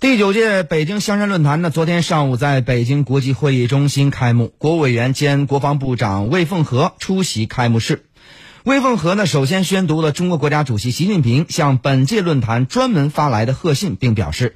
[0.00, 8.04] 第九届北京香山论坛呢，昨天上午在北京国际会议中心开幕，国务委员兼国防部长魏凤和出席开幕式。
[8.62, 14.54] 魏凤和呢，首先宣读了中国国家主席习近平向本届论坛专门发来的贺信，并表示，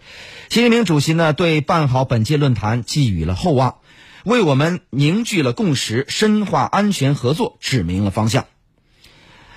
[0.48, 3.79] 习近平主席呢对办好本届论坛寄予了厚望，
[4.22, 8.46] 为我们凝聚了共识、深化安全合作指明了方向。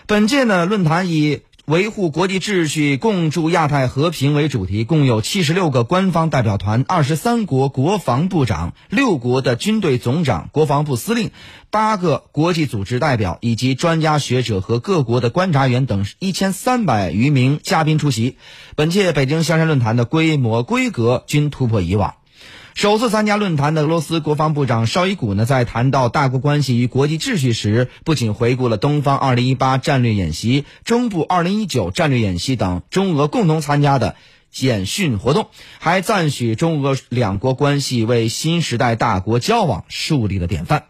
[0.08, 11.32] 本届呢论坛以维护国际秩序、共筑亚太和平为主题，共有七十六个官方代表团、二十三国国防部长、六国的军队总长、国防部司令、
[11.72, 18.38] 八个国际组织代表以及专家学者和各国的观察员等一千三百余名嘉宾出席。
[18.76, 22.14] 本届北京香山论坛的规模规格均突破以往。
[22.76, 34.16] 首次参加论坛的俄罗斯国防部长绍伊古呢，在谈到大国关系与国际秩序时，不仅回顾了东方2018战略演习、中部2019战略演习等中俄共同参加的
[34.60, 35.48] 演训活动，
[35.80, 40.84] 还赞许中俄两国关系为新时代大国交往树立了典范。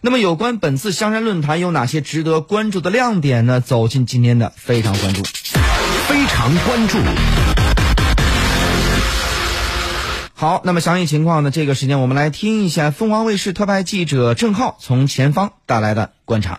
[0.00, 3.60] 那么，有关本次香山论坛有哪些值得关注的亮点呢？
[3.60, 5.22] 走进今天的非常关注，
[6.08, 6.98] 非常关注。
[10.42, 11.52] 好，那么详细情况呢？
[11.52, 16.58] 这个时间我们来听一下凤凰卫视特派记者郑浩从前方带来的观察。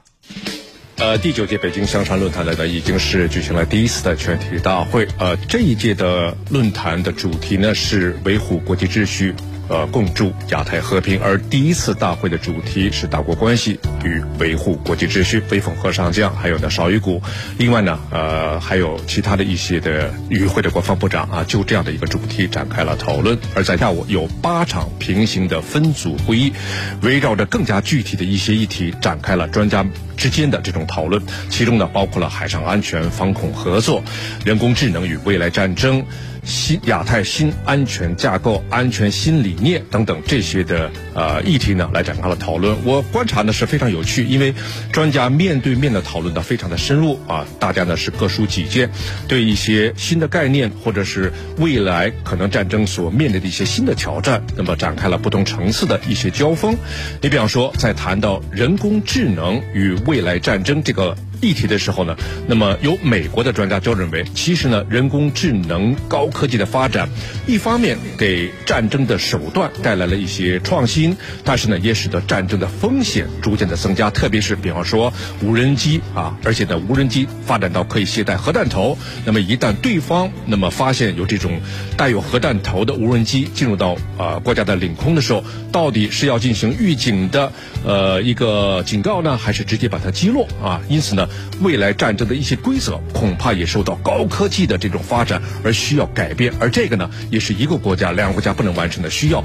[0.96, 5.06] 呃，第九届北京香山论坛呢，已经是举行了第一次的全体大会。
[5.20, 9.36] 呃，这一届的论坛的主题呢是维护国际秩序。
[9.70, 11.20] 呃，共筑亚太和平。
[11.22, 15.42] 而第一次大会的主题是大国关系与维护国际秩序。
[15.50, 17.22] 魏凤和上将，还有呢邵玉谷，
[17.58, 23.38] 另外呢，呃，还有其他的一些的与会的国防部长啊，就这样的一个主题展开了讨论。
[23.56, 26.54] 而在下午有八场平行的分组会议，
[27.02, 29.86] 围绕着更加具体的一些议题展开了专家
[30.18, 31.22] 之间的这种讨论。
[31.50, 34.04] 其中呢，包括了海上安全、防空合作、
[34.46, 36.06] 人工智能与未来战争。
[36.44, 42.76] 新亚太新安全架构、安全新理念等等这些的呃议题呢，来展开了讨论。
[42.84, 44.54] 我观察呢是非常有趣，因为
[44.92, 48.90] 专家面对面的讨论的非常的深入啊，大家呢是各抒己见，
[49.28, 56.76] 对一些新的概念或者是未来可能战争所面临的一些新的挑战，那么展开了不同层次的一些交锋。
[57.22, 61.16] 你比方说，在谈到人工智能与未来战争这个。
[61.44, 62.16] 议题的时候呢，
[62.48, 67.10] 那么有美国的专家就认为，其实呢，人工智能高科技的发展，
[67.46, 74.10] 一方面给战争的手段带来了一些创新，但是呢，也使得战争的风险逐渐的增加。
[74.10, 75.12] 特别是比方说
[75.42, 81.60] 无人机啊，而且呢，无人机发展到可以携带核弹头，那么一旦对方那么发现有这种
[81.98, 85.44] 带有核弹头的无人机进入到啊国家的领空的时候，
[85.74, 87.52] 到底是要进行预警的
[87.86, 90.80] 呃一个警告呢，还是直接把它击落啊？
[90.88, 91.28] 因此呢。
[91.62, 99.44] 未来战争的一些规则恐怕也受到高科技的这种发展而需要改变，而这个呢，也是一个国家、两个国家不能完成的，需要。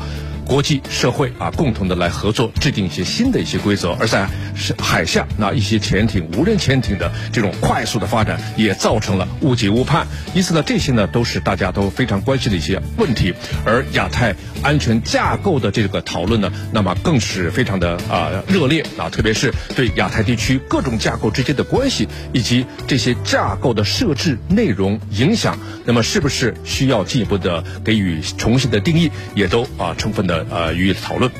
[0.48, 3.90] 国际社会啊，共同的来合作，制定一些新的一些规则。
[4.00, 4.26] 而在
[4.56, 10.06] 是海下那一些潜艇、无人潜艇的这种快速的发展，也造成了误解误判。
[10.34, 13.34] 因此呢，这些呢都是大家都非常关心的一些问题。
[13.66, 30.37] 而亚太安全架构的这个讨论呢，那么更是非常的啊热烈啊，特别是对亚太地区各种架构之间的关系，以及这些架构的设置内容影响，那么是不是需要进一步的给予重新的定义，也都啊充分的。
[30.50, 31.30] 呃，予以讨论。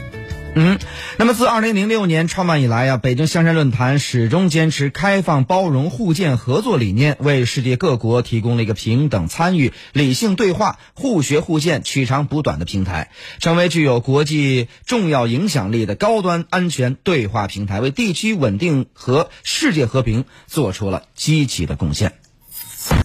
[0.55, 0.79] 嗯，
[1.19, 22.15] 那么自二零零六年创办以来啊，北京香山论坛始终坚持开放、包容、互鉴、合作理念，为世界各国提供了一个平等参与、理性对话、互学互鉴、取长补短的平台，成为具有国际重要影响力的高端安全对话平台，为地区稳定和世界和平做出了积极的贡献。